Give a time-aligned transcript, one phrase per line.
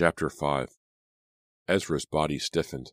[0.00, 0.78] Chapter 5
[1.68, 2.92] Ezra's body stiffened.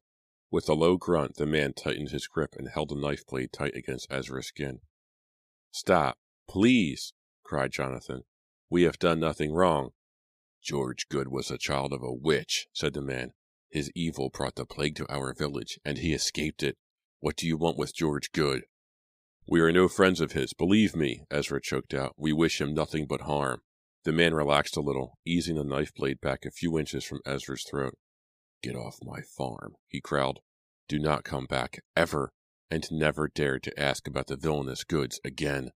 [0.51, 3.77] With a low grunt, the man tightened his grip and held the knife blade tight
[3.77, 4.79] against Ezra's skin.
[5.71, 6.17] Stop,
[6.49, 7.13] please,
[7.45, 8.23] cried Jonathan.
[8.69, 9.91] We have done nothing wrong.
[10.61, 13.31] George Goode was a child of a witch, said the man.
[13.71, 16.75] His evil brought the plague to our village, and he escaped it.
[17.21, 18.63] What do you want with George Goode?
[19.47, 22.15] We are no friends of his, believe me, Ezra choked out.
[22.17, 23.61] We wish him nothing but harm.
[24.07, 27.65] The man relaxed a little, easing the knife blade back a few inches from Ezra's
[27.69, 27.95] throat.
[28.63, 30.39] Get off my farm, he growled.
[30.87, 32.31] Do not come back, ever,
[32.71, 35.71] and never dare to ask about the villainous Goodes again.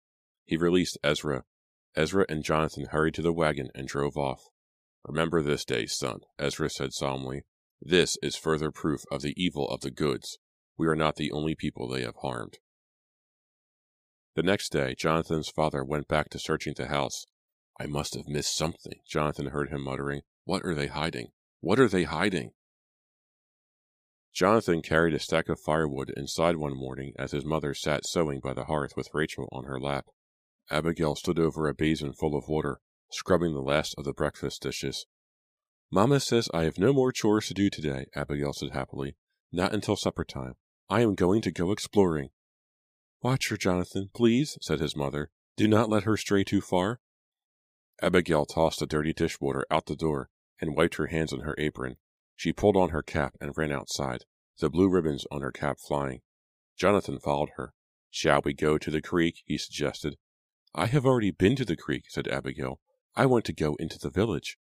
[0.44, 1.44] He released Ezra.
[1.96, 4.42] Ezra and Jonathan hurried to the wagon and drove off.
[5.06, 7.46] Remember this day, son, Ezra said solemnly.
[7.80, 10.36] This is further proof of the evil of the Goodes.
[10.76, 12.58] We are not the only people they have harmed.
[14.34, 17.24] The next day, Jonathan's father went back to searching the house.
[17.80, 20.22] I must have missed something, Jonathan heard him muttering.
[20.44, 21.28] What are they hiding?
[21.60, 22.52] What are they hiding?
[24.32, 28.54] Jonathan carried a stack of firewood inside one morning as his mother sat sewing by
[28.54, 30.06] the hearth with Rachel on her lap.
[30.70, 35.06] Abigail stood over a basin full of water, scrubbing the last of the breakfast dishes.
[35.90, 39.16] Mamma says I have no more chores to do today, Abigail said happily.
[39.50, 40.54] Not until supper time.
[40.90, 42.28] I am going to go exploring.
[43.22, 45.30] Watch her, Jonathan, please, said his mother.
[45.56, 47.00] Do not let her stray too far.
[48.00, 51.96] Abigail tossed the dirty dishwater out the door and wiped her hands on her apron.
[52.36, 54.24] She pulled on her cap and ran outside,
[54.58, 56.20] the blue ribbons on her cap flying.
[56.76, 57.74] Jonathan followed her.
[58.10, 59.42] Shall we go to the creek?
[59.44, 60.16] he suggested.
[60.74, 62.80] I have already been to the creek, said Abigail.
[63.16, 64.58] I want to go into the village.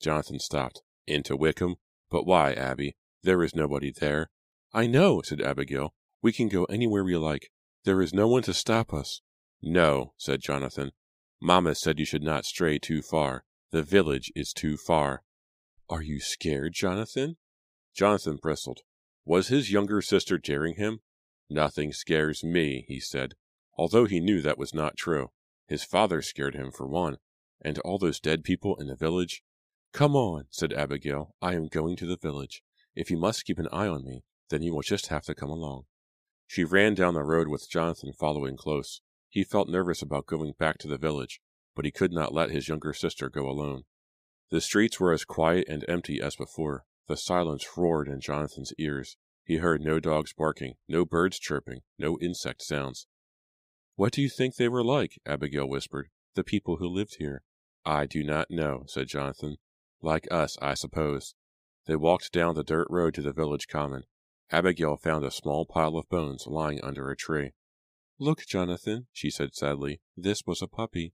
[0.00, 0.82] Jonathan stopped.
[1.06, 1.76] Into Wickham?
[2.10, 2.96] But why, Abby?
[3.22, 4.30] There is nobody there.
[4.72, 5.94] I know, said Abigail.
[6.22, 7.50] We can go anywhere we like.
[7.84, 9.20] There is no one to stop us.
[9.62, 10.92] No, said Jonathan.
[11.40, 13.44] Mamma said you should not stray too far.
[13.70, 15.22] The village is too far.
[15.88, 17.36] Are you scared, Jonathan?
[17.94, 18.80] Jonathan bristled.
[19.24, 21.00] Was his younger sister daring him?
[21.50, 23.34] Nothing scares me, he said,
[23.76, 25.30] although he knew that was not true.
[25.66, 27.18] His father scared him, for one,
[27.60, 29.42] and all those dead people in the village.
[29.92, 31.34] Come on, said Abigail.
[31.40, 32.62] I am going to the village.
[32.94, 35.50] If you must keep an eye on me, then you will just have to come
[35.50, 35.84] along.
[36.46, 39.00] She ran down the road with Jonathan following close.
[39.28, 41.40] He felt nervous about going back to the village,
[41.74, 43.84] but he could not let his younger sister go alone.
[44.50, 46.84] The streets were as quiet and empty as before.
[47.06, 49.16] The silence roared in Jonathan's ears.
[49.44, 53.06] He heard no dogs barking, no birds chirping, no insect sounds.
[53.96, 55.18] What do you think they were like?
[55.26, 56.08] Abigail whispered.
[56.34, 57.42] The people who lived here.
[57.84, 59.56] I do not know, said Jonathan.
[60.00, 61.34] Like us, I suppose.
[61.86, 64.04] They walked down the dirt road to the village common.
[64.50, 67.52] Abigail found a small pile of bones lying under a tree.
[68.20, 71.12] Look, Jonathan, she said sadly, this was a puppy.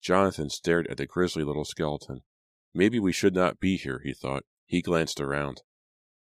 [0.00, 2.22] Jonathan stared at the grisly little skeleton.
[2.72, 4.44] Maybe we should not be here, he thought.
[4.64, 5.62] He glanced around.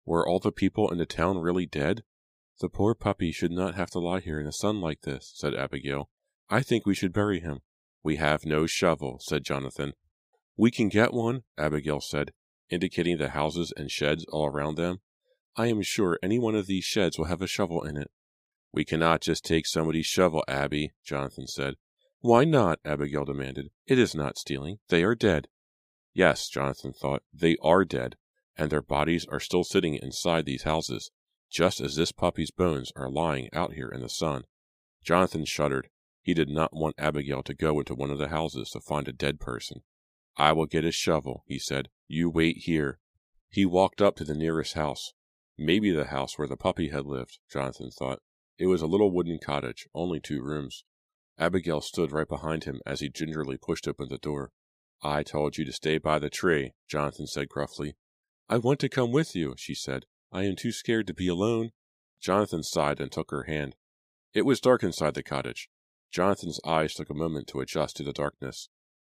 [0.05, 2.01] Were all the people in the town really dead?
[2.59, 5.53] The poor puppy should not have to lie here in the sun like this, said
[5.53, 6.09] Abigail.
[6.49, 7.59] I think we should bury him.
[8.03, 9.93] We have no shovel, said Jonathan.
[10.57, 12.31] We can get one, Abigail said,
[12.69, 15.01] indicating the houses and sheds all around them.
[15.55, 18.09] I am sure any one of these sheds will have a shovel in it.
[18.71, 21.75] We cannot just take somebody's shovel, Abby, Jonathan said.
[22.21, 22.79] Why not?
[22.85, 23.69] Abigail demanded.
[23.87, 24.79] It is not stealing.
[24.89, 25.47] They are dead.
[26.13, 28.15] Yes, Jonathan thought, they are dead,
[28.57, 31.11] and their bodies are still sitting inside these houses,
[31.49, 34.43] just as this puppy's bones are lying out here in the sun.
[35.03, 35.89] Jonathan shuddered.
[36.21, 39.13] He did not want Abigail to go into one of the houses to find a
[39.13, 39.81] dead person.
[40.37, 41.89] I will get a shovel, he said.
[42.07, 42.99] You wait here.
[43.49, 45.13] He walked up to the nearest house.
[45.57, 48.19] Maybe the house where the puppy had lived, Jonathan thought.
[48.59, 50.83] It was a little wooden cottage, only two rooms.
[51.37, 54.51] Abigail stood right behind him as he gingerly pushed open the door.
[55.01, 57.95] I told you to stay by the tree, Jonathan said gruffly.
[58.49, 60.05] I want to come with you, she said.
[60.29, 61.71] I am too scared to be alone.
[62.19, 63.77] Jonathan sighed and took her hand.
[64.33, 65.69] It was dark inside the cottage.
[66.11, 68.67] Jonathan's eyes took a moment to adjust to the darkness.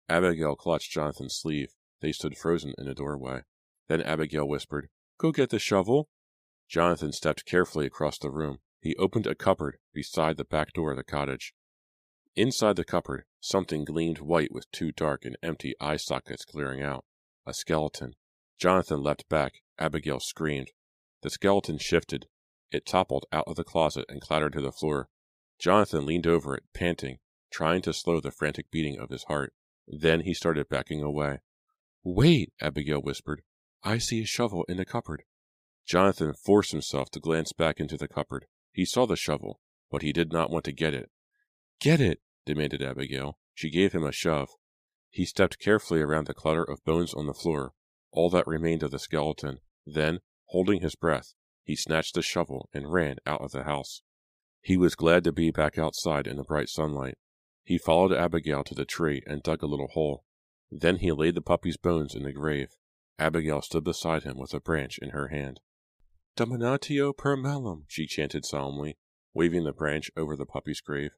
[0.08, 1.74] Abigail clutched Jonathan's sleeve.
[2.00, 3.42] They stood frozen in the doorway.
[3.88, 6.10] Then Abigail whispered, Go get the shovel.
[6.70, 8.60] Jonathan stepped carefully across the room.
[8.82, 11.54] He opened a cupboard beside the back door of the cottage.
[12.36, 17.06] Inside the cupboard, something gleamed white with two dark and empty eye sockets glaring out.
[17.46, 18.16] A skeleton.
[18.58, 19.62] Jonathan leapt back.
[19.78, 20.72] Abigail screamed.
[21.22, 22.28] The skeleton shifted.
[22.72, 25.10] It toppled out of the closet and clattered to the floor.
[25.60, 27.20] Jonathan leaned over it, panting,
[27.52, 29.54] trying to slow the frantic beating of his heart.
[29.88, 31.40] Then he started backing away.
[32.04, 33.44] Wait, Abigail whispered.
[33.84, 35.24] I see a shovel in the cupboard.
[35.86, 38.46] Jonathan forced himself to glance back into the cupboard.
[38.72, 39.60] He saw the shovel,
[39.90, 41.10] but he did not want to get it.
[41.80, 43.38] Get it, demanded Abigail.
[43.54, 44.50] She gave him a shove.
[45.10, 47.74] He stepped carefully around the clutter of bones on the floor.
[48.12, 49.60] all that remained of the skeleton.
[49.86, 51.34] Then, holding his breath,
[51.64, 54.02] he snatched the shovel and ran out of the house.
[54.62, 57.18] He was glad to be back outside in the bright sunlight.
[57.64, 60.26] He followed Abigail to the tree and dug a little hole.
[60.70, 62.76] Then he laid the puppy's bones in the grave.
[63.18, 65.60] Abigail stood beside him with a branch in her hand.
[66.38, 68.98] Dominatio per malum, she chanted solemnly,
[69.34, 71.12] waving the branch over the puppy's grave.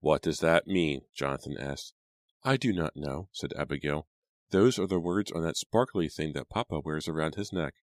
[0.00, 1.02] What does that mean?
[1.14, 1.94] Jonathan asked.
[2.42, 4.06] I do not know, said Abigail.
[4.50, 7.74] Those are the words on that sparkly thing that Papa wears around his neck.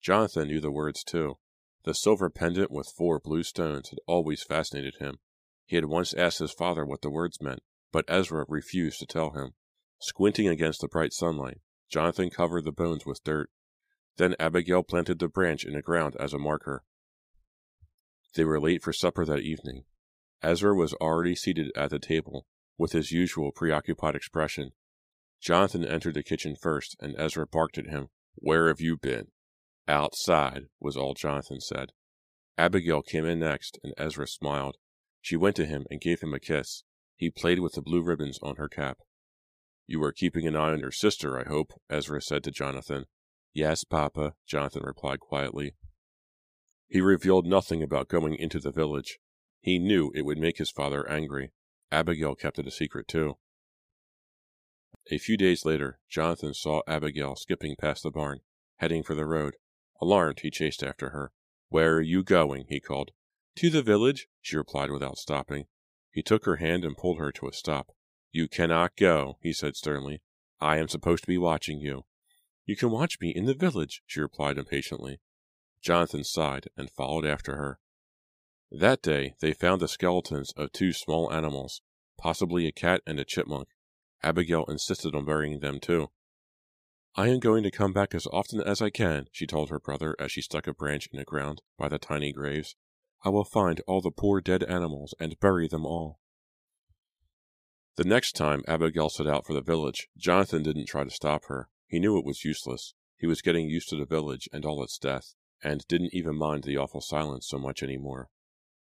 [0.00, 1.38] Jonathan knew the words too.
[1.84, 5.18] The silver pendant with four blue stones had always fascinated him.
[5.66, 9.30] He had once asked his father what the words meant, but Ezra refused to tell
[9.30, 9.54] him.
[10.00, 13.50] Squinting against the bright sunlight, Jonathan covered the bones with dirt.
[14.16, 16.84] Then Abigail planted the branch in the ground as a marker.
[18.34, 19.84] They were late for supper that evening.
[20.42, 24.72] Ezra was already seated at the table, with his usual preoccupied expression.
[25.40, 28.08] Jonathan entered the kitchen first, and Ezra barked at him.
[28.34, 29.28] Where have you been?
[29.88, 31.92] Outside, was all Jonathan said.
[32.56, 34.76] Abigail came in next, and Ezra smiled.
[35.20, 36.84] She went to him and gave him a kiss.
[37.16, 38.98] He played with the blue ribbons on her cap.
[39.86, 43.06] You are keeping an eye on your sister, I hope, Ezra said to Jonathan.
[43.54, 45.74] Yes, Papa, Jonathan replied quietly.
[46.88, 49.18] He revealed nothing about going into the village.
[49.60, 51.52] He knew it would make his father angry.
[51.90, 53.36] Abigail kept it a secret, too.
[55.10, 58.40] A few days later, Jonathan saw Abigail skipping past the barn,
[58.76, 59.56] heading for the road.
[60.00, 61.32] Alarmed, he chased after her.
[61.68, 62.66] Where are you going?
[62.68, 63.10] he called.
[63.56, 65.66] To the village, she replied without stopping.
[66.10, 67.88] He took her hand and pulled her to a stop.
[68.30, 70.22] You cannot go, he said sternly.
[70.60, 72.04] I am supposed to be watching you.
[72.64, 75.20] You can watch me in the village, she replied impatiently.
[75.82, 77.80] Jonathan sighed and followed after her.
[78.70, 81.82] That day they found the skeletons of two small animals,
[82.16, 83.68] possibly a cat and a chipmunk.
[84.22, 86.10] Abigail insisted on burying them too.
[87.14, 90.16] I am going to come back as often as I can, she told her brother
[90.18, 92.76] as she stuck a branch in the ground by the tiny graves.
[93.22, 96.20] I will find all the poor dead animals and bury them all.
[97.96, 101.68] The next time Abigail set out for the village, Jonathan didn't try to stop her.
[101.92, 102.94] He knew it was useless.
[103.18, 106.64] He was getting used to the village and all its death, and didn't even mind
[106.64, 108.30] the awful silence so much any more.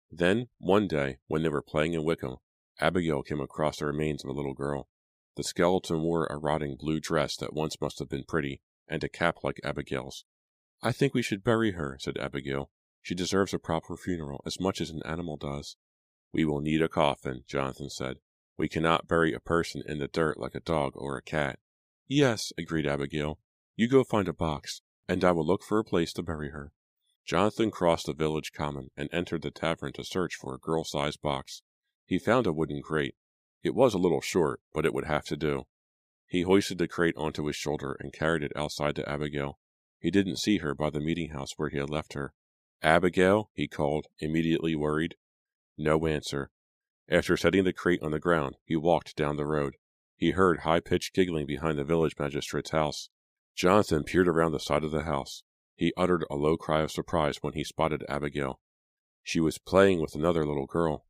[0.09, 2.37] Then, one day, when they were playing in Wickham,
[2.79, 4.89] Abigail came across the remains of a little girl.
[5.35, 9.07] The skeleton wore a rotting blue dress that once must have been pretty, and a
[9.07, 10.25] cap like Abigail's.
[10.81, 12.71] I think we should bury her, said Abigail.
[13.03, 15.77] She deserves a proper funeral as much as an animal does.
[16.33, 18.17] We will need a coffin, Jonathan said.
[18.57, 21.59] We cannot bury a person in the dirt like a dog or a cat.
[22.07, 23.39] Yes, agreed Abigail.
[23.75, 26.71] You go find a box, and I will look for a place to bury her.
[27.25, 31.63] Jonathan crossed the village common and entered the tavern to search for a girl-sized box.
[32.05, 33.15] He found a wooden crate.
[33.63, 35.63] It was a little short, but it would have to do.
[36.27, 39.57] He hoisted the crate onto his shoulder and carried it outside to Abigail.
[39.99, 42.33] He didn't see her by the meeting house where he had left her.
[42.83, 45.15] Abigail, he called, immediately worried.
[45.77, 46.51] No answer.
[47.09, 49.75] After setting the crate on the ground, he walked down the road.
[50.17, 53.09] He heard high-pitched giggling behind the village magistrate's house.
[53.55, 55.43] Jonathan peered around the side of the house.
[55.75, 58.59] He uttered a low cry of surprise when he spotted Abigail.
[59.23, 61.05] She was playing with another little girl.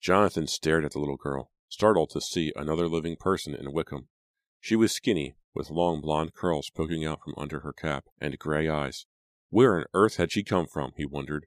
[0.00, 4.08] Jonathan stared at the little girl, startled to see another living person in Wickham.
[4.60, 8.68] She was skinny, with long blonde curls poking out from under her cap, and gray
[8.68, 9.06] eyes.
[9.50, 11.46] Where on earth had she come from, he wondered.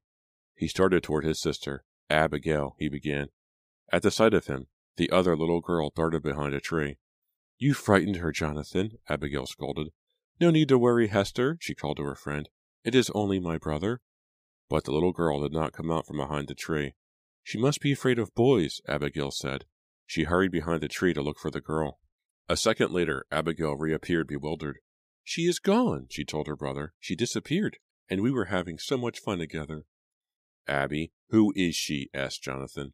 [0.55, 1.83] He started toward his sister.
[2.09, 3.27] Abigail, he began.
[3.91, 6.97] At the sight of him, the other little girl darted behind a tree.
[7.57, 9.89] You frightened her, Jonathan, Abigail scolded.
[10.39, 12.49] No need to worry, Hester, she called to her friend.
[12.83, 14.01] It is only my brother.
[14.69, 16.93] But the little girl did not come out from behind the tree.
[17.43, 19.65] She must be afraid of boys, Abigail said.
[20.05, 21.99] She hurried behind the tree to look for the girl.
[22.49, 24.79] A second later, Abigail reappeared bewildered.
[25.23, 26.93] She is gone, she told her brother.
[26.99, 27.77] She disappeared,
[28.09, 29.85] and we were having so much fun together.
[30.67, 32.09] Abby, who is she?
[32.13, 32.93] asked Jonathan.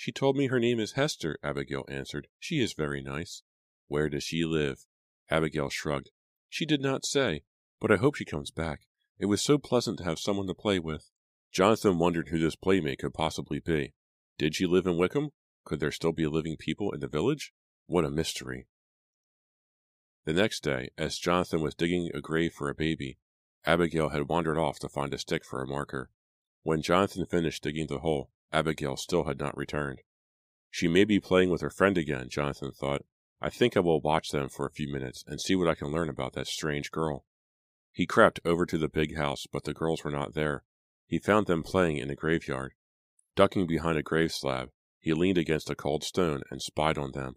[0.00, 2.28] She told me her name is Hester, Abigail answered.
[2.38, 3.42] She is very nice.
[3.86, 4.86] Where does she live?
[5.28, 6.08] Abigail shrugged.
[6.48, 7.42] She did not say,
[7.80, 8.86] but I hope she comes back.
[9.18, 11.10] It was so pleasant to have someone to play with.
[11.52, 13.92] Jonathan wondered who this playmate could possibly be.
[14.38, 15.32] Did she live in Wickham?
[15.64, 17.52] Could there still be living people in the village?
[17.84, 18.68] What a mystery.
[20.24, 23.18] The next day, as Jonathan was digging a grave for a baby,
[23.66, 26.08] Abigail had wandered off to find a stick for a marker.
[26.62, 30.00] When Jonathan finished digging the hole, Abigail still had not returned.
[30.70, 33.04] She may be playing with her friend again, Jonathan thought.
[33.40, 35.88] I think I will watch them for a few minutes and see what I can
[35.88, 37.24] learn about that strange girl.
[37.92, 40.64] He crept over to the big house, but the girls were not there.
[41.06, 42.74] He found them playing in a graveyard.
[43.34, 47.36] Ducking behind a grave slab, he leaned against a cold stone and spied on them.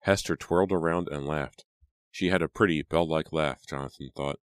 [0.00, 1.64] Hester twirled around and laughed.
[2.10, 4.38] She had a pretty, bell like laugh, Jonathan thought.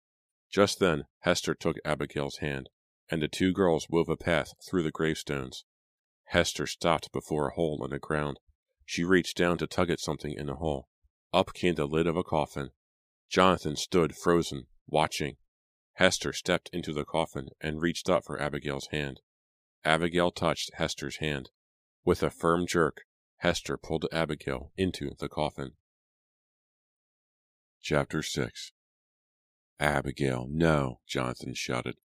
[0.51, 2.70] Just then, Hester took Abigail's hand,
[3.10, 5.65] and the two girls wove a path through the gravestones.
[6.32, 8.40] Hester stopped before a hole in the ground.
[8.86, 10.88] She reached down to tug at something in the hole.
[11.34, 12.70] Up came the lid of a coffin.
[13.30, 15.36] Jonathan stood frozen, watching.
[15.96, 19.20] Hester stepped into the coffin and reached up for Abigail's hand.
[19.84, 21.50] Abigail touched Hester's hand.
[22.06, 23.02] With a firm jerk,
[23.40, 25.74] Hester pulled Abigail into the coffin.
[27.82, 28.72] Chapter 6
[29.82, 31.02] Abigail, no!
[31.06, 31.96] Jonathan shouted.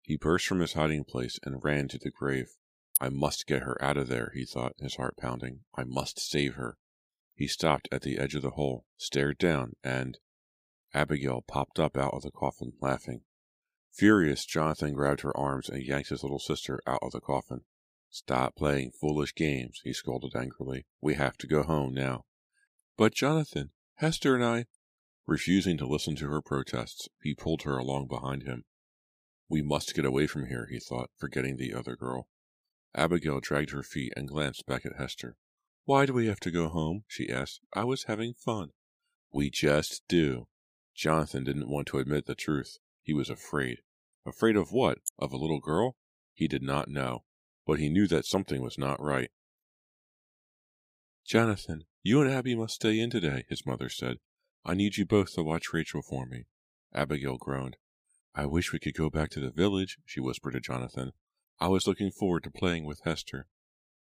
[0.00, 2.56] He burst from his hiding place and ran to the grave.
[3.00, 5.60] I must get her out of there, he thought, his heart pounding.
[5.74, 6.78] I must save her.
[7.34, 10.18] He stopped at the edge of the hole, stared down, and
[10.92, 13.22] Abigail popped up out of the coffin, laughing.
[13.90, 17.62] Furious, Jonathan grabbed her arms and yanked his little sister out of the coffin.
[18.10, 20.86] Stop playing foolish games, he scolded angrily.
[21.00, 22.24] We have to go home now.
[22.96, 24.66] But, Jonathan, Hester and I.
[25.26, 28.64] Refusing to listen to her protests, he pulled her along behind him.
[29.48, 32.28] We must get away from here, he thought, forgetting the other girl.
[32.94, 35.36] Abigail dragged her feet and glanced back at Hester.
[35.84, 37.04] Why do we have to go home?
[37.08, 37.60] she asked.
[37.74, 38.70] I was having fun.
[39.32, 40.46] We just do.
[40.94, 42.78] Jonathan didn't want to admit the truth.
[43.02, 43.78] He was afraid.
[44.24, 44.98] Afraid of what?
[45.18, 45.96] Of a little girl?
[46.32, 47.24] He did not know
[47.66, 49.30] but he knew that something was not right.
[51.26, 54.18] Jonathan, you and Abby must stay in today, his mother said.
[54.64, 56.44] I need you both to watch Rachel for me.
[56.92, 57.76] Abigail groaned.
[58.34, 61.12] I wish we could go back to the village, she whispered to Jonathan.
[61.60, 63.46] I was looking forward to playing with Hester.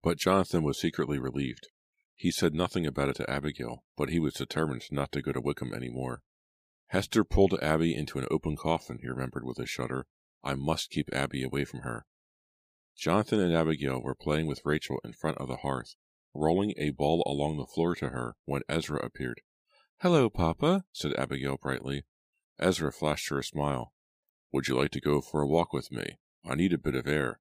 [0.01, 1.67] But Jonathan was secretly relieved.
[2.15, 5.41] He said nothing about it to Abigail, but he was determined not to go to
[5.41, 6.22] Wickham any more.
[6.88, 10.08] Hester pulled Abby into an open coffin, he remembered with a shudder.
[10.43, 12.05] I must keep Abby away from her.
[12.96, 15.96] Jonathan and Abigail were playing with Rachel in front of the hearth,
[16.34, 19.41] rolling a ball along the floor to her when Ezra appeared.
[20.01, 22.05] Hello, Papa, said Abigail brightly.
[22.60, 23.93] Ezra flashed her a smile.
[24.51, 26.17] Would you like to go for a walk with me?
[26.43, 27.39] I need a bit of air.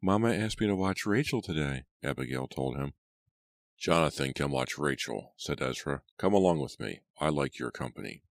[0.00, 2.92] Mama asked me to watch Rachel today, Abigail told him.
[3.78, 6.02] Jonathan can watch Rachel, said Ezra.
[6.18, 7.00] Come along with me.
[7.18, 8.22] I like your company.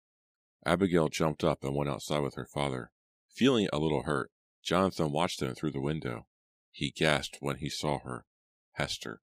[0.65, 2.91] Abigail jumped up and went outside with her father.
[3.27, 6.27] Feeling a little hurt, Jonathan watched them through the window.
[6.71, 8.25] He gasped when he saw her,
[8.73, 9.21] Hester.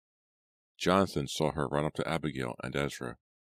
[0.79, 3.19] Jonathan saw her run up to Abigail and Ezra.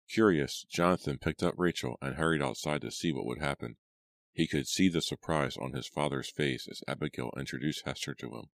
[0.10, 3.76] Curious, Jonathan picked up Rachel and hurried outside to see what would happen.
[4.32, 8.50] He could see the surprise on his father's face as Abigail introduced Hester to him.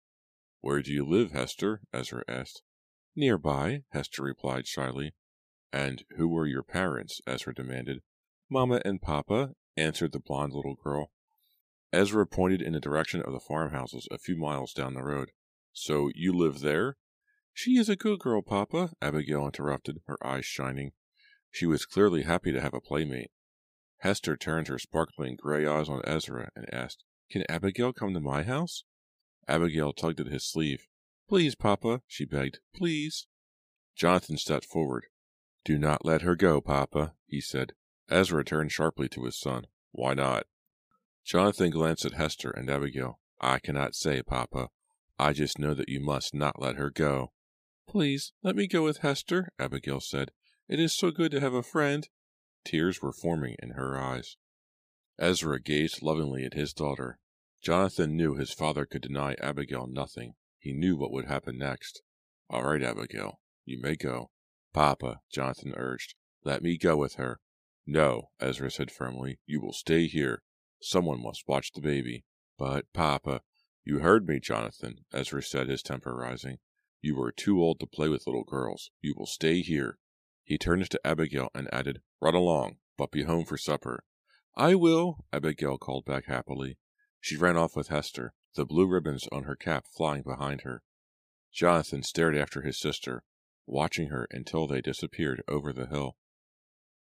[0.61, 1.81] Where do you live, Hester?
[1.91, 2.61] Ezra asked.
[3.15, 5.13] Nearby, Hester replied shyly.
[5.73, 7.19] And who were your parents?
[7.27, 8.01] Ezra demanded.
[8.49, 11.11] Mama and Papa, answered the blonde little girl.
[11.93, 15.31] Ezra pointed in the direction of the farmhouses a few miles down the road.
[15.73, 16.97] So you live there?
[17.53, 20.91] She is a good girl, Papa, Abigail interrupted, her eyes shining.
[21.49, 23.31] She was clearly happy to have a playmate.
[23.99, 28.43] Hester turned her sparkling gray eyes on Ezra and asked, Can Abigail come to my
[28.43, 28.83] house?
[29.51, 30.87] Abigail tugged at his sleeve.
[31.27, 32.59] Please, Papa, she begged.
[32.73, 33.27] Please.
[33.97, 35.07] Jonathan stepped forward.
[35.65, 37.73] Do not let her go, Papa, he said.
[38.09, 39.67] Ezra turned sharply to his son.
[39.91, 40.45] Why not?
[41.25, 43.19] Jonathan glanced at Hester and Abigail.
[43.41, 44.69] I cannot say, Papa.
[45.19, 47.33] I just know that you must not let her go.
[47.89, 50.31] Please, let me go with Hester, Abigail said.
[50.69, 52.07] It is so good to have a friend.
[52.63, 54.37] Tears were forming in her eyes.
[55.19, 57.19] Ezra gazed lovingly at his daughter.
[57.61, 60.33] Jonathan knew his father could deny Abigail nothing.
[60.57, 62.01] He knew what would happen next.
[62.49, 64.31] All right, Abigail, you may go.
[64.73, 67.39] Papa, Jonathan urged, let me go with her.
[67.85, 70.41] No, Ezra said firmly, you will stay here.
[70.81, 72.25] Someone must watch the baby.
[72.57, 73.41] But, Papa,
[73.83, 76.57] you heard me, Jonathan, Ezra said, his temper rising.
[77.01, 78.89] You are too old to play with little girls.
[79.01, 79.97] You will stay here.
[80.43, 84.03] He turned to Abigail and added, Run along, but be home for supper.
[84.55, 86.77] I will, Abigail called back happily.
[87.21, 90.81] She ran off with Hester, the blue ribbons on her cap flying behind her.
[91.53, 93.23] Jonathan stared after his sister,
[93.67, 96.17] watching her until they disappeared over the hill.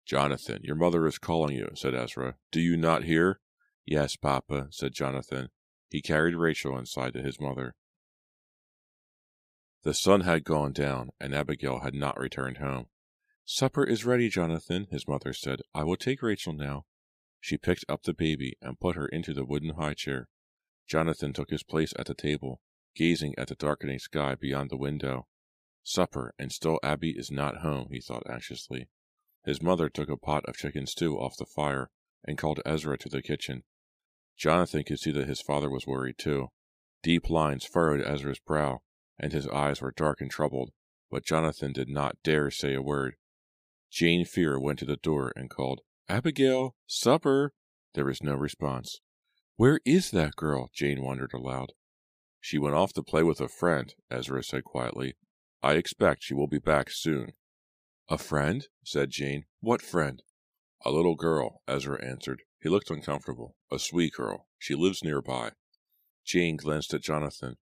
[0.05, 2.37] Jonathan, your mother is calling you, said Ezra.
[2.51, 3.41] Do you not hear?
[3.87, 5.49] Yes, Papa, said Jonathan.
[5.89, 7.75] He carried Rachel inside to his mother.
[9.83, 12.87] The sun had gone down, and Abigail had not returned home.
[13.45, 15.61] Supper is ready, Jonathan, his mother said.
[15.75, 16.85] I will take Rachel now.
[17.43, 20.29] She picked up the baby and put her into the wooden high chair.
[20.87, 22.61] Jonathan took his place at the table,
[22.95, 25.27] gazing at the darkening sky beyond the window.
[25.83, 28.89] Supper, and still Abby is not home, he thought anxiously.
[29.45, 31.91] His mother took a pot of chicken stew off the fire
[32.25, 33.65] and called Ezra to the kitchen.
[34.37, 36.51] Jonathan could see that his father was worried too.
[37.03, 38.83] Deep lines furrowed Ezra's brow,
[39.19, 40.71] and his eyes were dark and troubled,
[41.11, 43.17] but Jonathan did not dare say a word.
[43.91, 47.53] Jane Fear went to the door and called, Abigail, supper!
[47.95, 49.01] There was no response.
[49.57, 50.71] Where is that girl?
[50.75, 51.73] Jane wondered aloud.
[52.41, 55.15] She went off to play with a friend, Ezra said quietly.
[55.63, 57.33] I expect she will be back soon.
[58.09, 58.67] A friend?
[58.85, 59.45] said Jane.
[59.61, 60.23] What friend?
[60.85, 62.43] A little girl, Ezra answered.
[62.61, 63.55] He looked uncomfortable.
[63.71, 64.49] A sweet girl.
[64.59, 65.53] She lives nearby.
[66.25, 67.57] Jane glanced at Jonathan.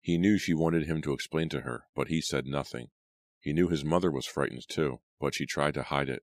[0.00, 2.88] He knew she wanted him to explain to her, but he said nothing.
[3.40, 6.22] He knew his mother was frightened too, but she tried to hide it.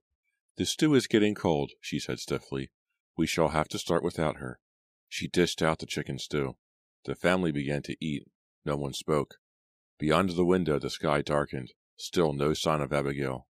[0.56, 2.72] The stew is getting cold, she said stiffly.
[3.18, 4.60] We shall have to start without her.
[5.10, 6.58] She dished out the chicken stew.
[7.06, 8.28] The family began to eat.
[8.66, 9.36] No one spoke.
[10.00, 11.74] Beyond the window the sky darkened.
[11.98, 13.48] Still no sign of Abigail.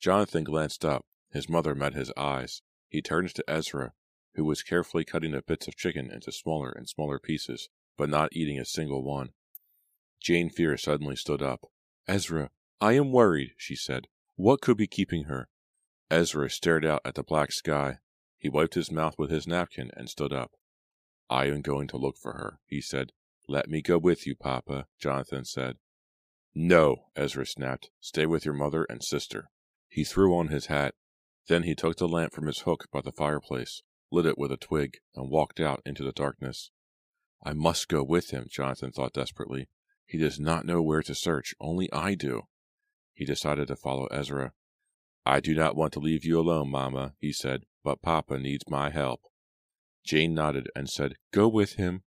[0.00, 1.04] Jonathan glanced up.
[1.30, 2.62] His mother met his eyes.
[2.88, 3.92] He turned to Ezra,
[4.34, 8.30] who was carefully cutting the bits of chicken into smaller and smaller pieces, but not
[8.32, 9.30] eating a single one.
[10.20, 11.70] Jane Fear suddenly stood up.
[12.06, 14.08] Ezra, I am worried, she said.
[14.36, 15.48] What could be keeping her?
[16.12, 17.96] Ezra stared out at the black sky.
[18.36, 20.52] He wiped his mouth with his napkin and stood up.
[21.30, 23.12] I am going to look for her, he said.
[23.48, 25.78] Let me go with you, Papa, Jonathan said.
[26.54, 27.88] No, Ezra snapped.
[27.98, 29.48] Stay with your mother and sister.
[29.88, 30.94] He threw on his hat.
[31.48, 34.58] Then he took the lamp from his hook by the fireplace, lit it with a
[34.58, 36.70] twig, and walked out into the darkness.
[37.42, 39.70] I must go with him, Jonathan thought desperately.
[40.04, 42.42] He does not know where to search, only I do.
[43.14, 44.52] He decided to follow Ezra.
[45.24, 48.90] I do not want to leave you alone, Mamma, he said, but Papa needs my
[48.90, 49.20] help.
[50.04, 52.02] Jane nodded and said, Go with him.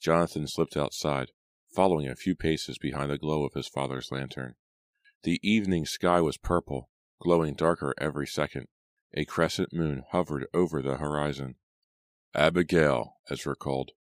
[0.00, 1.30] Jonathan slipped outside,
[1.72, 4.54] following a few paces behind the glow of his father's lantern.
[5.22, 8.66] The evening sky was purple, glowing darker every second.
[9.14, 11.56] A crescent moon hovered over the horizon.
[12.34, 13.92] Abigail, Ezra called.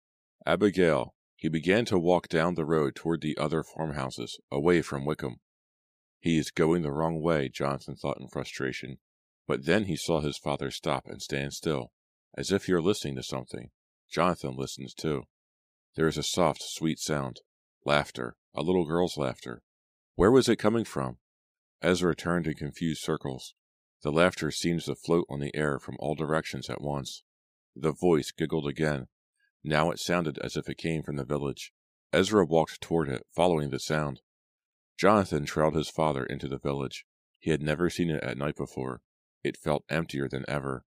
[0.46, 1.14] Abigail.
[1.36, 5.38] He began to walk down the road toward the other farmhouses, away from Wickham.
[6.22, 9.00] He is going the wrong way, Johnson thought in frustration.
[9.48, 11.92] But then he saw his father stop and stand still,
[12.38, 13.72] as if he were listening to something.
[14.10, 15.24] Jonathan listens too.
[15.96, 17.42] There is a soft, sweet sound.
[17.86, 18.36] Laughter.
[18.54, 19.64] A little girl's laughter.
[20.16, 21.18] Where was it coming from?
[21.82, 23.56] Ezra turned in confused circles.
[24.04, 27.24] The laughter seemed to float on the air from all directions at once.
[27.76, 29.08] The voice giggled again.
[29.64, 31.72] Now it sounded as if it came from the village.
[32.14, 34.22] Ezra walked toward it, following the sound.
[35.02, 37.08] Jonathan trailed his father into the village.
[37.40, 39.02] He had never seen it at night before.
[39.44, 40.86] It felt emptier than ever.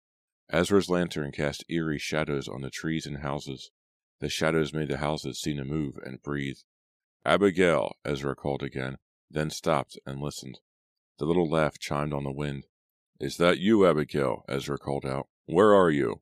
[0.53, 3.71] Ezra's lantern cast eerie shadows on the trees and houses.
[4.19, 6.57] The shadows made the houses seem to move and breathe.
[7.25, 8.97] Abigail, Ezra called again,
[9.31, 10.59] then stopped and listened.
[11.21, 12.67] The little laugh chimed on the wind.
[13.21, 14.45] Is that you, Abigail?
[14.49, 15.29] Ezra called out.
[15.47, 16.21] Where are you?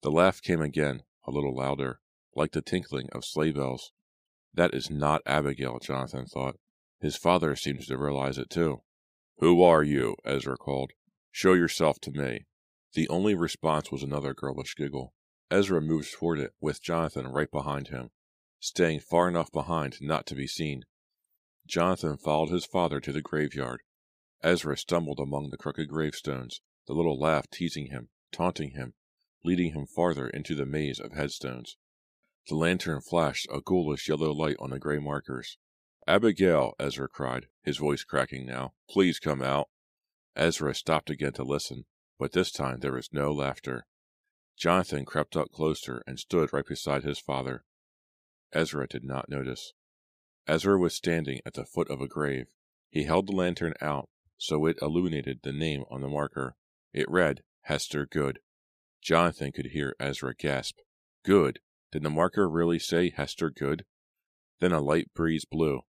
[0.00, 2.00] The laugh came again, a little louder,
[2.34, 3.92] like the tinkling of sleigh bells.
[4.54, 6.56] That is not Abigail, Jonathan thought.
[7.00, 8.82] His father seems to realize it too.
[9.38, 10.16] Who are you?
[10.24, 10.92] Ezra called.
[11.30, 12.46] Show yourself to me.
[12.94, 15.12] The only response was another girlish giggle.
[15.50, 18.10] Ezra moved toward it, with Jonathan right behind him,
[18.58, 20.84] staying far enough behind not to be seen.
[21.66, 23.82] Jonathan followed his father to the graveyard.
[24.42, 28.94] Ezra stumbled among the crooked gravestones, the little laugh teasing him, taunting him,
[29.44, 31.76] leading him farther into the maze of headstones.
[32.48, 35.58] The lantern flashed a ghoulish yellow light on the gray markers.
[36.08, 39.68] Abigail, Ezra cried, his voice cracking now, please come out.
[40.36, 41.84] Ezra stopped again to listen,
[42.18, 43.86] but this time there was no laughter.
[44.56, 47.64] Jonathan crept up closer and stood right beside his father.
[48.52, 49.72] Ezra did not notice.
[50.46, 52.46] Ezra was standing at the foot of a grave.
[52.88, 56.56] He held the lantern out so it illuminated the name on the marker.
[56.92, 58.40] It read, Hester Goode.
[59.02, 60.78] Jonathan could hear Ezra gasp.
[61.24, 61.60] Goode.
[61.92, 63.84] Did the marker really say Hester Goode?
[64.60, 65.82] Then a light breeze blew,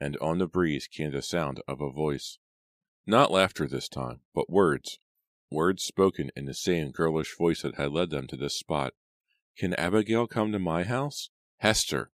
[0.00, 2.38] and on the breeze came the sound of a voice.
[3.06, 4.98] Not laughter this time, but words
[5.50, 8.94] words spoken in the same girlish voice that had led them to this spot.
[9.56, 11.30] Can Abigail come to my house?
[11.58, 12.10] Hester!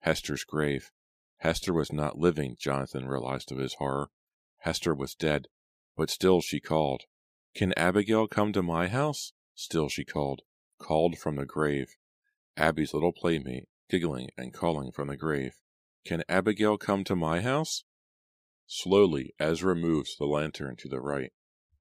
[0.00, 0.90] Hester's grave.
[1.38, 4.10] Hester was not living, Jonathan realized to his horror.
[4.58, 5.48] Hester was dead,
[5.96, 7.02] but still she called.
[7.54, 9.32] Can Abigail come to my house?
[9.54, 10.42] Still she called,
[10.78, 11.96] called from the grave.
[12.56, 15.58] Abby's little playmate, giggling and calling from the grave.
[16.06, 17.82] Can Abigail come to my house?
[18.68, 21.32] Slowly, Ezra moved the lantern to the right.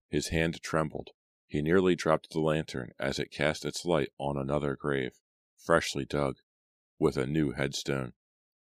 [0.09, 1.11] His hand trembled.
[1.45, 5.11] He nearly dropped the lantern as it cast its light on another grave,
[5.63, 6.37] freshly dug,
[6.97, 8.13] with a new headstone.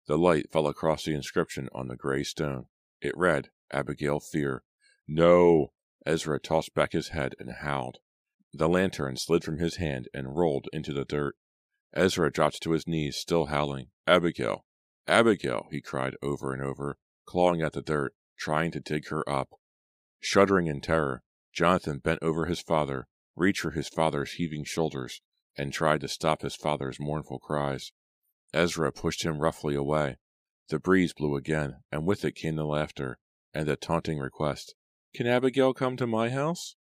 [0.08, 2.66] The light fell across the inscription on the gray stone.
[3.00, 4.64] It read, Abigail Fear.
[5.06, 5.72] No!
[6.04, 7.98] Ezra tossed back his head and howled.
[8.52, 11.36] The lantern slid from his hand and rolled into the dirt.
[11.92, 13.92] Ezra dropped to his knees, still howling.
[14.04, 14.64] Abigail!
[15.06, 15.66] Abigail!
[15.70, 19.50] he cried over and over, clawing at the dirt, trying to dig her up.
[20.20, 25.20] Shuddering in terror, Jonathan bent over his father, reached for his father's heaving shoulders,
[25.56, 27.92] and tried to stop his father's mournful cries.
[28.52, 30.16] Ezra pushed him roughly away.
[30.68, 33.18] The breeze blew again, and with it came the laughter,
[33.52, 34.74] and the taunting request,
[35.14, 36.76] Can Abigail come to my house?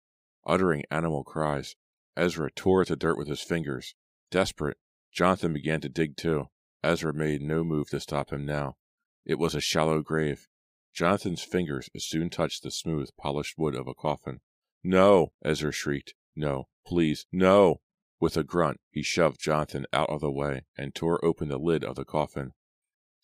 [0.45, 1.77] Uttering animal cries,
[2.17, 3.95] Ezra tore at the dirt with his fingers.
[4.31, 4.79] Desperate,
[5.13, 6.49] Jonathan began to dig too.
[6.83, 8.77] Ezra made no move to stop him now.
[9.25, 10.49] It was a shallow grave.
[10.95, 14.41] Jonathan's fingers soon touched the smooth, polished wood of a coffin.
[14.83, 15.33] No!
[15.45, 16.15] Ezra shrieked.
[16.35, 17.81] No, please, no!
[18.21, 21.85] With a grunt, he shoved Jonathan out of the way and tore open the lid
[21.85, 22.53] of the coffin.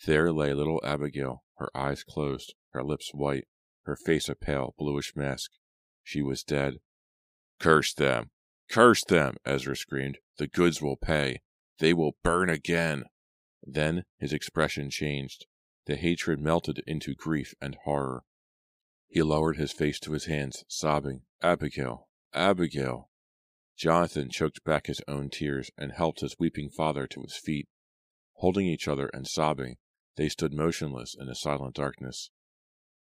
[0.05, 3.47] There lay little Abigail, her eyes closed, her lips white,
[3.85, 5.53] her face a pale, bluish mask.
[6.03, 6.79] She was dead.
[7.61, 8.31] Curse them!
[8.69, 9.37] Curse them!
[9.45, 10.19] Ezra screamed.
[10.39, 11.41] The Goodes will pay.
[11.79, 13.05] They will burn again.
[13.67, 15.47] Then his expression changed.
[15.87, 18.25] The hatred melted into grief and horror.
[19.09, 23.11] He lowered his face to his hands, sobbing, Abigail, Abigail.
[23.77, 27.69] Jonathan choked back his own tears and helped his weeping father to his feet.
[28.35, 29.77] Holding each other and sobbing,
[30.17, 32.31] they stood motionless in the silent darkness.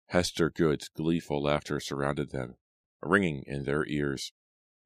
[0.08, 2.56] Hester Goode's gleeful laughter surrounded them,
[3.02, 4.32] ringing in their ears.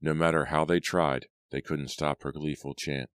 [0.02, 3.10] No matter how they tried, they couldn't stop her gleeful chant.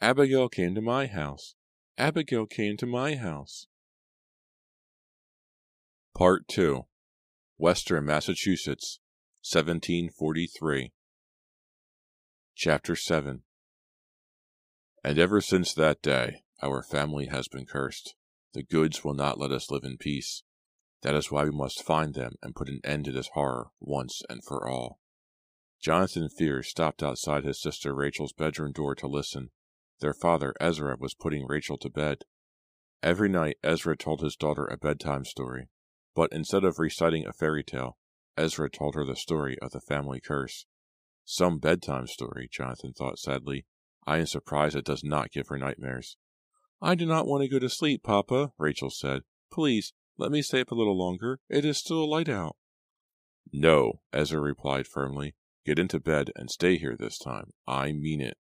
[0.00, 1.54] Abigail came to my house.
[2.00, 3.66] Abigail came to my house.
[6.16, 6.86] Part 2
[7.58, 9.00] Western Massachusetts,
[9.42, 10.92] 1743
[12.54, 13.42] Chapter 7
[15.04, 18.14] And ever since that day, our family has been cursed.
[18.54, 20.42] The Goodes will not let us live in peace.
[21.02, 24.22] That is why we must find them and put an end to this horror once
[24.30, 25.00] and for all.
[25.82, 29.50] Jonathan Fear stopped outside his sister Rachel's bedroom door to listen.
[30.00, 32.24] Their father, Ezra, was putting Rachel to bed.
[33.02, 35.68] Every night, Ezra told his daughter a bedtime story,
[36.14, 37.98] but instead of reciting a fairy tale,
[38.36, 40.66] Ezra told her the story of the family curse.
[41.24, 43.66] Some bedtime story, Jonathan thought sadly.
[44.06, 46.16] I am surprised it does not give her nightmares.
[46.82, 49.22] I do not want to go to sleep, Papa, Rachel said.
[49.52, 51.40] Please, let me stay up a little longer.
[51.48, 52.56] It is still light out.
[53.52, 55.34] No, Ezra replied firmly.
[55.66, 57.50] Get into bed and stay here this time.
[57.66, 58.38] I mean it.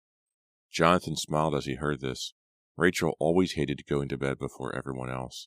[0.74, 2.34] Jonathan smiled as he heard this.
[2.76, 5.46] Rachel always hated going to bed before everyone else.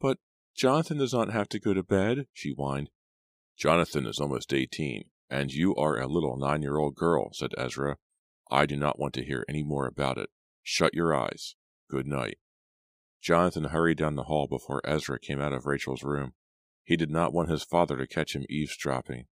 [0.00, 0.16] But
[0.56, 2.88] Jonathan does not have to go to bed, she whined.
[3.54, 7.98] Jonathan is almost eighteen, and you are a little nine year old girl, said Ezra.
[8.50, 10.30] I do not want to hear any more about it.
[10.62, 11.54] Shut your eyes.
[11.90, 12.38] Good night.
[13.20, 16.32] Jonathan hurried down the hall before Ezra came out of Rachel's room.
[16.82, 19.26] He did not want his father to catch him eavesdropping.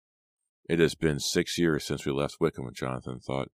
[0.69, 3.49] It has been six years since we left Wickham, Jonathan thought.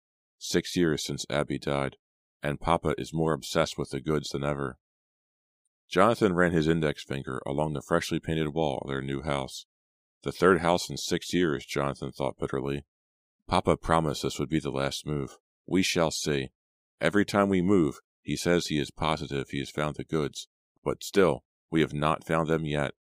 [0.46, 1.96] Six years since Abby died,
[2.42, 4.78] and Papa is more obsessed with the Goodes than ever.
[5.88, 9.66] Jonathan ran his index finger along the freshly painted wall of their new house.
[10.24, 12.84] The third house in six years, Jonathan thought bitterly.
[13.48, 15.38] Papa promised this would be the last move.
[15.66, 16.52] We shall see.
[17.00, 20.50] Every time we move, he says he is positive he has found the Goodes,
[20.84, 22.96] but still, we have not found them yet.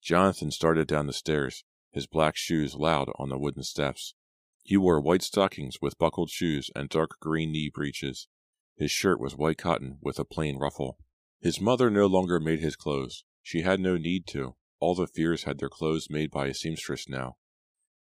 [0.00, 4.14] Jonathan started down the stairs, his black shoes loud on the wooden steps.
[4.70, 8.28] He wore white stockings with buckled shoes and dark green knee breeches.
[8.76, 10.96] His shirt was white cotton with a plain ruffle.
[11.40, 13.24] His mother no longer made his clothes.
[13.42, 14.54] She had no need to.
[14.78, 17.36] All the Fears had their clothes made by a seamstress now.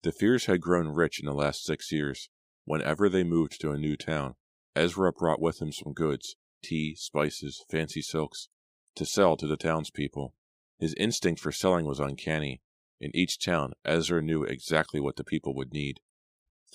[0.02, 2.30] The Fears had grown rich in the last six years.
[2.64, 4.34] Whenever they moved to a new town,
[4.76, 8.50] Ezra brought with him some goods, tea, spices, fancy silks,
[8.96, 10.34] to sell to the townspeople.
[10.80, 12.64] His instinct for selling was uncanny.
[13.00, 16.00] In each town, Ezra knew exactly what the people would need.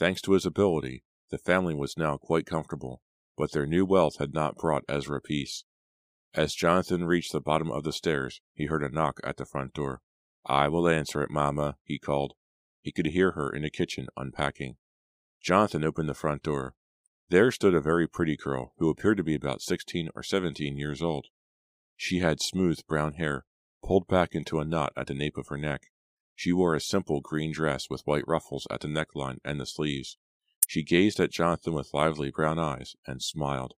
[0.01, 3.03] Thanks to his ability, the family was now quite comfortable,
[3.37, 5.65] but their new wealth had not brought Ezra peace.
[6.33, 9.75] As Jonathan reached the bottom of the stairs, he heard a knock at the front
[9.75, 10.01] door.
[10.47, 12.33] I will answer it, Mamma, he called.
[12.81, 14.77] He could hear her in the kitchen unpacking.
[15.43, 16.73] Jonathan opened the front door.
[17.29, 21.03] There stood a very pretty girl who appeared to be about sixteen or seventeen years
[21.03, 21.27] old.
[21.95, 23.45] She had smooth brown hair,
[23.85, 25.89] pulled back into a knot at the nape of her neck.
[26.41, 30.17] She wore a simple green dress with white ruffles at the neckline and the sleeves.
[30.67, 33.75] She gazed at Jonathan with lively brown eyes and smiled.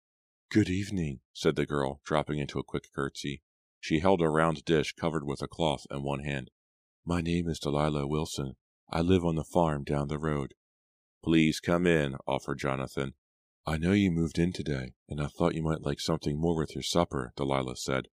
[0.51, 3.41] Good evening, said the girl, dropping into a quick curtsy.
[3.79, 6.51] She held a round dish covered with a cloth in one hand.
[7.03, 8.57] My name is Delilah Wilson.
[8.91, 10.53] I live on the farm down the road.
[11.23, 13.15] Please come in, offered Jonathan.
[13.65, 16.75] I know you moved in today, and I thought you might like something more with
[16.75, 18.09] your supper, Delilah said.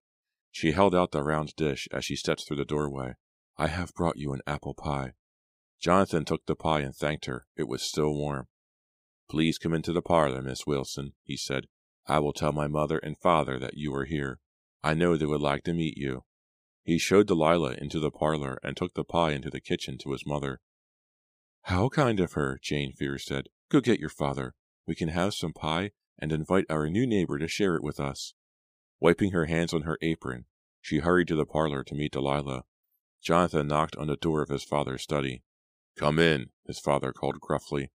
[0.50, 3.16] She held out the round dish as she stepped through the doorway.
[3.58, 5.14] I have brought you an apple pie.
[5.80, 7.46] Jonathan took the pie and thanked her.
[7.56, 8.46] It was still warm.
[9.28, 11.66] Please come into the parlor, Miss Wilson, he said.
[12.06, 14.38] I will tell my mother and father that you are here.
[14.82, 16.22] I know they would like to meet you.
[16.84, 20.24] He showed Delilah into the parlor and took the pie into the kitchen to his
[20.24, 20.60] mother.
[21.62, 23.48] How kind of her, Jane Fear said.
[23.70, 24.54] Go get your father.
[24.86, 28.34] We can have some pie and invite our new neighbor to share it with us.
[29.00, 30.46] Wiping her hands on her apron,
[30.80, 32.62] she hurried to the parlor to meet Delilah.
[33.22, 35.42] Jonathan knocked on the door of his father's study.
[35.96, 37.90] Come in, his father called gruffly.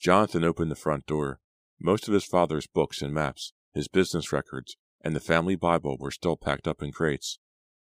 [0.00, 1.40] Jonathan opened the front door.
[1.78, 6.10] Most of his father's books and maps, his business records, and the family Bible were
[6.10, 7.38] still packed up in crates.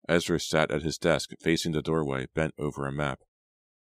[0.08, 3.20] Ezra sat at his desk facing the doorway, bent over a map.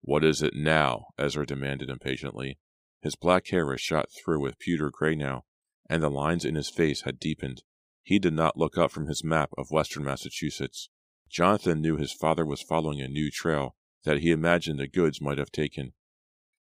[0.00, 1.08] What is it now?
[1.18, 2.58] Ezra demanded impatiently.
[3.02, 5.44] His black hair was shot through with pewter gray now,
[5.88, 7.62] and the lines in his face had deepened.
[8.02, 10.88] He did not look up from his map of western Massachusetts.
[11.30, 15.38] Jonathan knew his father was following a new trail that he imagined the Goodes might
[15.38, 15.92] have taken.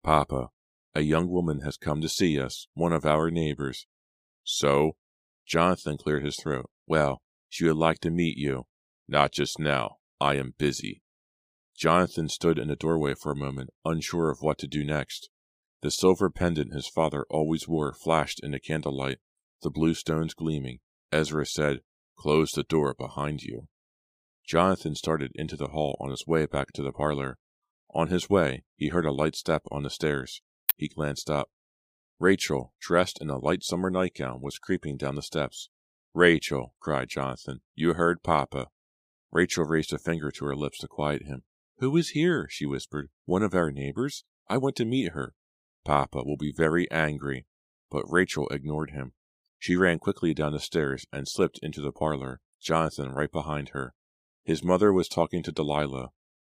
[0.03, 0.49] Papa,
[0.93, 3.85] a young woman has come to see us, one of our neighbors.
[4.43, 4.95] So?
[5.45, 6.69] Jonathan cleared his throat.
[6.87, 8.65] Well, she would like to meet you.
[9.07, 9.97] Not just now.
[10.19, 11.01] I am busy.
[11.75, 15.29] Jonathan stood in the doorway for a moment, unsure of what to do next.
[15.81, 19.19] The silver pendant his father always wore flashed in the candlelight,
[19.61, 20.79] the blue stones gleaming.
[21.11, 21.81] Ezra said,
[22.17, 23.67] Close the door behind you.
[24.45, 27.37] Jonathan started into the hall on his way back to the parlor.
[27.93, 30.41] On his way, he heard a light step on the stairs.
[30.77, 31.49] He glanced up.
[32.19, 35.69] Rachel, dressed in a light summer nightgown, was creeping down the steps.
[36.13, 38.67] Rachel, cried Jonathan, you heard Papa.
[39.31, 41.43] Rachel raised a finger to her lips to quiet him.
[41.79, 42.47] Who is here?
[42.49, 43.09] she whispered.
[43.25, 44.23] One of our neighbors?
[44.47, 45.33] I want to meet her.
[45.83, 47.47] Papa will be very angry.
[47.89, 49.13] But Rachel ignored him.
[49.59, 53.94] She ran quickly down the stairs and slipped into the parlor, Jonathan right behind her.
[54.45, 56.11] His mother was talking to Delilah.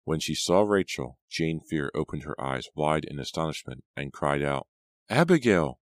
[0.04, 4.67] When she saw Rachel, Jane Fear opened her eyes wide in astonishment and cried out,
[5.10, 5.80] Abigail!